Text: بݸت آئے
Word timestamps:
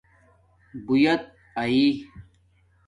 بݸت 0.85 1.21
آئے 1.61 1.87